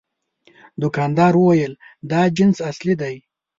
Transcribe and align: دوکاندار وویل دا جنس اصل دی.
دوکاندار 0.81 1.33
وویل 1.37 1.73
دا 2.09 2.21
جنس 2.35 2.57
اصل 2.69 2.87
دی. 3.01 3.15